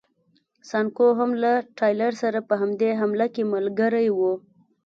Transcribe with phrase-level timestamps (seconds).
[0.69, 4.19] سانکو هم له ټایلر سره په دې حمله کې ملګری و.